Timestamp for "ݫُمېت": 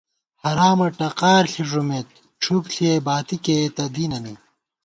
1.69-2.07